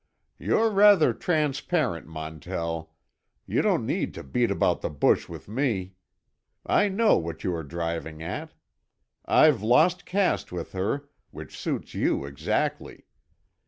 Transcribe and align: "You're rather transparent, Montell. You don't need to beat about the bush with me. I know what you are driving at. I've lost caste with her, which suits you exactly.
"You're 0.39 0.71
rather 0.71 1.13
transparent, 1.13 2.07
Montell. 2.07 2.91
You 3.45 3.61
don't 3.61 3.85
need 3.85 4.15
to 4.15 4.23
beat 4.23 4.49
about 4.49 4.81
the 4.81 4.89
bush 4.89 5.29
with 5.29 5.47
me. 5.47 5.93
I 6.65 6.89
know 6.89 7.19
what 7.19 7.43
you 7.43 7.53
are 7.53 7.61
driving 7.63 8.23
at. 8.23 8.55
I've 9.25 9.61
lost 9.61 10.07
caste 10.07 10.51
with 10.51 10.71
her, 10.71 11.07
which 11.29 11.55
suits 11.55 11.93
you 11.93 12.25
exactly. 12.25 13.05